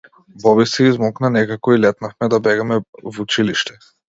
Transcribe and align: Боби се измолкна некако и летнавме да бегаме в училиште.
Боби 0.45 0.63
се 0.69 0.85
измолкна 0.91 1.29
некако 1.35 1.75
и 1.75 1.79
летнавме 1.83 2.33
да 2.35 2.41
бегаме 2.49 2.81
в 3.03 3.19
училиште. 3.27 3.79